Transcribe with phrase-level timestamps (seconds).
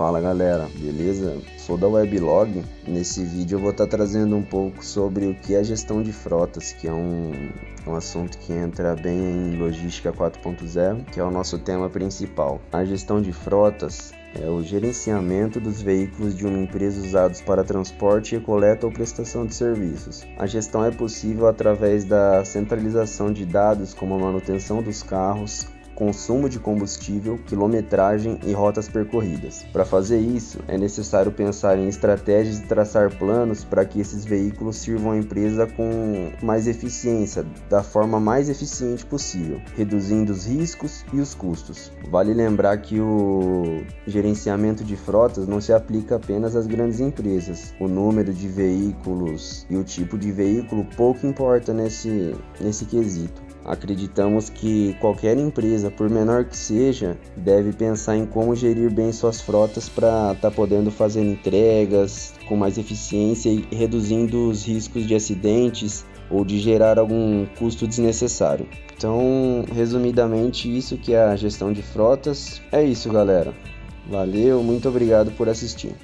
[0.00, 1.36] Fala galera, beleza?
[1.58, 2.64] Sou da Weblog.
[2.88, 6.10] Nesse vídeo eu vou estar tá trazendo um pouco sobre o que é gestão de
[6.10, 7.50] frotas, que é um,
[7.86, 12.62] um assunto que entra bem em logística 4.0, que é o nosso tema principal.
[12.72, 18.40] A gestão de frotas é o gerenciamento dos veículos de uma empresa usados para transporte,
[18.40, 20.26] coleta ou prestação de serviços.
[20.38, 25.68] A gestão é possível através da centralização de dados como a manutenção dos carros,
[26.00, 29.66] consumo de combustível, quilometragem e rotas percorridas.
[29.70, 34.76] Para fazer isso, é necessário pensar em estratégias e traçar planos para que esses veículos
[34.76, 41.20] sirvam à empresa com mais eficiência, da forma mais eficiente possível, reduzindo os riscos e
[41.20, 41.92] os custos.
[42.10, 47.74] Vale lembrar que o gerenciamento de frotas não se aplica apenas às grandes empresas.
[47.78, 53.49] O número de veículos e o tipo de veículo pouco importa nesse, nesse quesito.
[53.70, 59.40] Acreditamos que qualquer empresa, por menor que seja, deve pensar em como gerir bem suas
[59.40, 65.14] frotas para estar tá podendo fazer entregas com mais eficiência e reduzindo os riscos de
[65.14, 68.66] acidentes ou de gerar algum custo desnecessário.
[68.96, 72.60] Então, resumidamente, isso que é a gestão de frotas.
[72.72, 73.54] É isso, galera.
[74.08, 75.94] Valeu, muito obrigado por assistir.